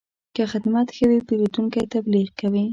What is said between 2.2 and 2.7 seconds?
کوي.